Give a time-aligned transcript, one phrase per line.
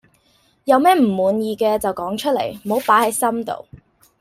[0.63, 3.67] 有乜唔滿意嘅就講出嚟，唔好擺係心度。